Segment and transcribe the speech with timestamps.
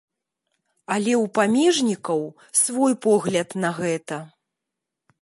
[0.95, 2.21] Але ў памежнікаў
[2.63, 4.17] свой погляд на гэта.